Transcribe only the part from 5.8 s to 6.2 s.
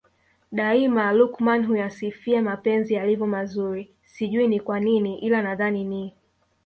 ni